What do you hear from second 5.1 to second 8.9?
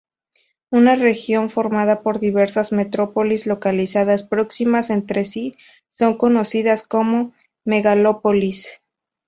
sí son conocidas como megalópolis.